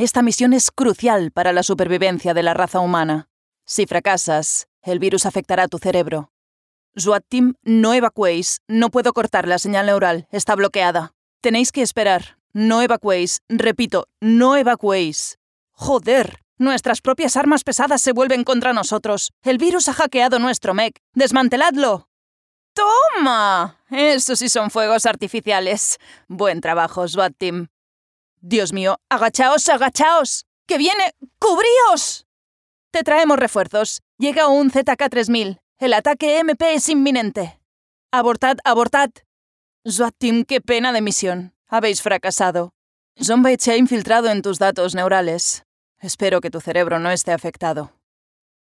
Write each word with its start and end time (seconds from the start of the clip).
Esta 0.00 0.22
misión 0.22 0.54
es 0.54 0.70
crucial 0.70 1.30
para 1.30 1.52
la 1.52 1.62
supervivencia 1.62 2.32
de 2.32 2.42
la 2.42 2.54
raza 2.54 2.80
humana. 2.80 3.28
Si 3.66 3.84
fracasas, 3.84 4.66
el 4.80 4.98
virus 4.98 5.26
afectará 5.26 5.68
tu 5.68 5.76
cerebro. 5.76 6.32
SWAT 6.96 7.22
Team, 7.28 7.56
no 7.64 7.92
evacuéis. 7.92 8.62
No 8.66 8.88
puedo 8.88 9.12
cortar 9.12 9.46
la 9.46 9.58
señal 9.58 9.84
neural. 9.84 10.26
Está 10.32 10.56
bloqueada. 10.56 11.12
Tenéis 11.42 11.70
que 11.70 11.82
esperar. 11.82 12.38
No 12.54 12.80
evacuéis. 12.80 13.42
Repito, 13.50 14.06
no 14.22 14.56
evacuéis. 14.56 15.38
Joder. 15.72 16.40
Nuestras 16.56 17.02
propias 17.02 17.36
armas 17.36 17.62
pesadas 17.62 18.00
se 18.00 18.12
vuelven 18.12 18.42
contra 18.42 18.72
nosotros. 18.72 19.32
El 19.42 19.58
virus 19.58 19.86
ha 19.90 19.92
hackeado 19.92 20.38
nuestro 20.38 20.72
mech. 20.72 20.96
¡Desmanteladlo! 21.12 22.08
¡Toma! 22.72 23.76
Eso 23.90 24.34
sí 24.34 24.48
son 24.48 24.70
fuegos 24.70 25.04
artificiales. 25.04 25.98
Buen 26.26 26.62
trabajo, 26.62 27.06
SWAT 27.06 27.34
Team. 27.36 27.68
Dios 28.40 28.72
mío, 28.72 28.98
agachaos, 29.10 29.68
agachaos. 29.68 30.46
¡Que 30.66 30.78
viene! 30.78 31.14
¡Cubríos! 31.38 32.26
Te 32.90 33.02
traemos 33.02 33.38
refuerzos. 33.38 34.02
Llega 34.18 34.48
un 34.48 34.70
ZK-3000. 34.70 35.60
El 35.78 35.92
ataque 35.92 36.38
MP 36.38 36.74
es 36.74 36.88
inminente. 36.88 37.60
Abortad, 38.12 38.56
abortad. 38.64 39.10
SWAT 39.84 40.14
qué 40.46 40.60
pena 40.60 40.92
de 40.92 41.00
misión. 41.00 41.54
Habéis 41.68 42.02
fracasado. 42.02 42.72
Zombie 43.22 43.56
se 43.58 43.72
ha 43.72 43.76
infiltrado 43.76 44.28
en 44.30 44.42
tus 44.42 44.58
datos 44.58 44.94
neurales. 44.94 45.64
Espero 45.98 46.40
que 46.40 46.50
tu 46.50 46.60
cerebro 46.60 46.98
no 46.98 47.10
esté 47.10 47.32
afectado. 47.32 47.99